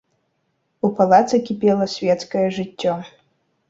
[0.87, 3.01] У палацы кіпела свецкае жыццё.